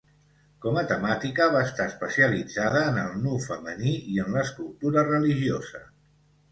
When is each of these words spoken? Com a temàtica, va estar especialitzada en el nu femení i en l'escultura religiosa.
Com 0.65 0.79
a 0.81 0.83
temàtica, 0.91 1.47
va 1.55 1.61
estar 1.67 1.87
especialitzada 1.93 2.83
en 2.89 2.99
el 3.05 3.23
nu 3.27 3.39
femení 3.47 3.95
i 4.17 4.21
en 4.27 4.35
l'escultura 4.39 5.07
religiosa. 5.15 5.89